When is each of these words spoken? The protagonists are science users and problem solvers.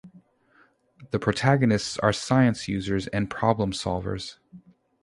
The 1.11 1.19
protagonists 1.19 1.99
are 1.99 2.11
science 2.11 2.67
users 2.67 3.05
and 3.05 3.29
problem 3.29 3.71
solvers. 3.71 4.37